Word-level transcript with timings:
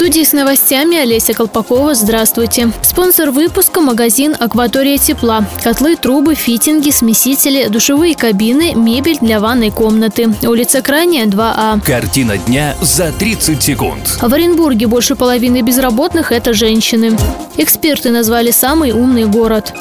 Студии 0.00 0.24
с 0.24 0.32
новостями 0.32 0.96
Олеся 0.96 1.34
Колпакова. 1.34 1.94
Здравствуйте. 1.94 2.72
Спонсор 2.80 3.32
выпуска– 3.32 3.80
магазин 3.82 4.34
«Акватория 4.40 4.96
тепла». 4.96 5.44
Котлы, 5.62 5.94
трубы, 5.94 6.34
фитинги, 6.34 6.88
смесители, 6.88 7.66
душевые 7.66 8.14
кабины, 8.14 8.72
мебель 8.72 9.18
для 9.20 9.40
ванной 9.40 9.70
комнаты. 9.70 10.30
Улица 10.42 10.80
Крайняя, 10.80 11.26
2А. 11.26 11.84
Картина 11.84 12.38
дня 12.38 12.74
за 12.80 13.12
30 13.12 13.62
секунд. 13.62 14.16
В 14.22 14.32
Оренбурге 14.32 14.86
больше 14.86 15.16
половины 15.16 15.60
безработных– 15.60 16.32
это 16.32 16.54
женщины. 16.54 17.18
Эксперты 17.58 18.08
назвали 18.08 18.52
самый 18.52 18.92
умный 18.92 19.26
город. 19.26 19.74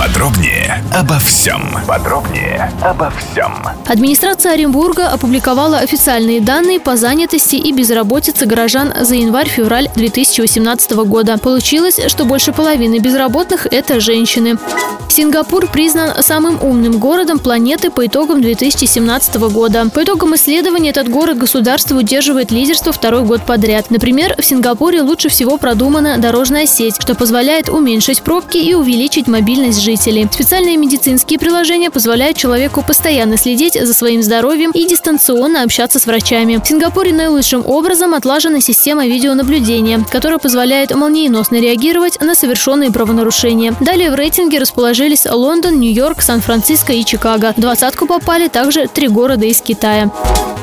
Подробнее 0.00 0.82
обо 0.94 1.18
всем. 1.18 1.76
Подробнее 1.86 2.72
обо 2.80 3.10
всем. 3.10 3.52
Администрация 3.86 4.52
Оренбурга 4.52 5.08
опубликовала 5.08 5.76
официальные 5.76 6.40
данные 6.40 6.80
по 6.80 6.96
занятости 6.96 7.56
и 7.56 7.70
безработице 7.70 8.46
горожан 8.46 8.94
за 8.98 9.16
январь-февраль 9.16 9.90
2018 9.94 10.92
года. 10.92 11.36
Получилось, 11.36 12.00
что 12.06 12.24
больше 12.24 12.54
половины 12.54 12.98
безработных– 12.98 13.66
это 13.70 14.00
женщины. 14.00 14.56
Сингапур 15.10 15.66
признан 15.66 16.22
самым 16.22 16.62
умным 16.62 16.98
городом 16.98 17.38
планеты 17.38 17.90
по 17.90 18.06
итогам 18.06 18.40
2017 18.40 19.34
года. 19.52 19.90
По 19.90 20.02
итогам 20.02 20.34
исследования 20.34 20.90
этот 20.90 21.10
город 21.10 21.36
государство 21.36 21.98
удерживает 21.98 22.50
лидерство 22.50 22.92
второй 22.92 23.24
год 23.24 23.42
подряд. 23.42 23.90
Например, 23.90 24.34
в 24.40 24.44
Сингапуре 24.46 25.02
лучше 25.02 25.28
всего 25.28 25.58
продумана 25.58 26.16
дорожная 26.16 26.64
сеть, 26.64 26.96
что 26.98 27.14
позволяет 27.14 27.68
уменьшить 27.68 28.22
пробки 28.22 28.56
и 28.56 28.72
увеличить 28.72 29.26
мобильность 29.26 29.78
жителей. 29.78 29.89
Специальные 29.96 30.76
медицинские 30.76 31.38
приложения 31.38 31.90
позволяют 31.90 32.36
человеку 32.36 32.82
постоянно 32.86 33.36
следить 33.36 33.74
за 33.74 33.92
своим 33.94 34.22
здоровьем 34.22 34.70
и 34.72 34.86
дистанционно 34.86 35.62
общаться 35.62 35.98
с 35.98 36.06
врачами. 36.06 36.60
В 36.62 36.66
Сингапуре 36.66 37.12
наилучшим 37.12 37.66
образом 37.66 38.14
отлажена 38.14 38.60
система 38.60 39.06
видеонаблюдения, 39.06 40.04
которая 40.10 40.38
позволяет 40.38 40.94
молниеносно 40.94 41.56
реагировать 41.56 42.20
на 42.20 42.34
совершенные 42.34 42.90
правонарушения. 42.90 43.74
Далее 43.80 44.10
в 44.10 44.14
рейтинге 44.14 44.58
расположились 44.58 45.26
Лондон, 45.26 45.80
Нью-Йорк, 45.80 46.22
Сан-Франциско 46.22 46.92
и 46.92 47.04
Чикаго. 47.04 47.52
В 47.56 47.60
двадцатку 47.60 48.06
попали 48.06 48.48
также 48.48 48.88
три 48.88 49.08
города 49.08 49.46
из 49.46 49.60
Китая. 49.60 50.10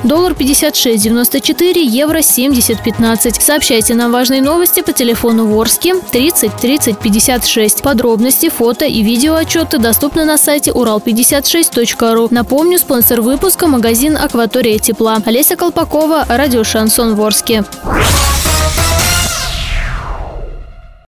Доллар 0.04 0.34
56.94, 0.34 1.80
евро 1.84 2.20
70.15. 2.20 3.42
Сообщайте 3.42 3.96
нам 3.96 4.12
важные 4.12 4.42
новости 4.42 4.82
по 4.82 4.94
телефону 4.94 5.48
Ворске 5.48 5.96
30 5.96 6.56
30 6.56 7.00
56. 7.00 7.82
Подробности, 7.82 8.50
фото 8.50 8.86
и 8.86 9.02
видеоотчеты 9.02 9.80
доступны 9.80 10.26
на 10.26 10.38
сайте 10.38 10.72
урал56.ру. 10.72 12.28
Напомню, 12.32 12.78
спонсор 12.80 13.22
выпуска– 13.22 13.68
магазин 13.68 14.18
«Акватория 14.18 14.80
тепла». 14.80 15.22
Олеся 15.26 15.56
Колпакова, 15.56 16.26
радио 16.30 16.64
«Шансон 16.64 17.16
Ворске». 17.16 17.64